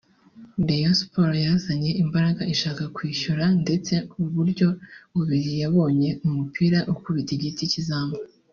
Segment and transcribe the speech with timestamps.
[0.67, 4.67] Rayon Sports yazanye imbaraga ishaka kwishyura ndetse uburyo
[5.13, 8.15] bubiri yabonye umupira ukubita igiti cy’izamu